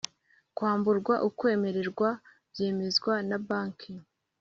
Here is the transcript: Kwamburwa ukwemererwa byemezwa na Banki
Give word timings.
Kwamburwa 0.55 1.15
ukwemererwa 1.27 2.09
byemezwa 2.51 3.13
na 3.29 3.37
Banki 3.47 3.91